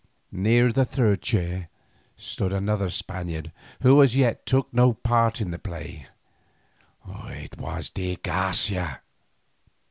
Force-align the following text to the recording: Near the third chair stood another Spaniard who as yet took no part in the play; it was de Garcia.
Near 0.31 0.71
the 0.71 0.83
third 0.83 1.21
chair 1.21 1.69
stood 2.17 2.53
another 2.53 2.89
Spaniard 2.89 3.51
who 3.83 4.01
as 4.01 4.15
yet 4.17 4.47
took 4.47 4.73
no 4.73 4.93
part 4.93 5.39
in 5.39 5.51
the 5.51 5.59
play; 5.59 6.07
it 7.07 7.55
was 7.59 7.91
de 7.91 8.15
Garcia. 8.15 9.03